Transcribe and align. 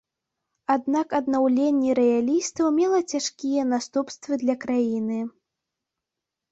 Аднак 0.75 1.07
аднаўленне 1.19 1.91
раялістаў 2.01 2.67
мела 2.81 2.99
цяжкія 3.13 3.67
наступствы 3.75 4.33
для 4.47 4.55
краіны. 4.67 5.19